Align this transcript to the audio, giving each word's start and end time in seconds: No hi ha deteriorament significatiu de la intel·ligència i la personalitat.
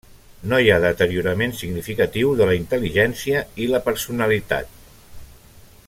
No 0.51 0.57
hi 0.61 0.69
ha 0.69 0.77
deteriorament 0.85 1.53
significatiu 1.59 2.33
de 2.39 2.47
la 2.51 2.57
intel·ligència 2.61 3.43
i 3.67 3.69
la 3.75 3.83
personalitat. 3.91 4.75